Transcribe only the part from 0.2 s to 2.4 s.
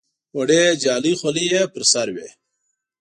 وړې جالۍ خولۍ یې پر سر وې.